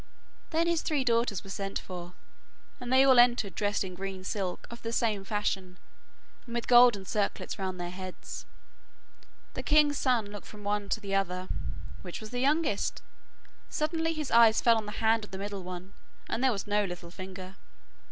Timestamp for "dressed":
3.53-3.83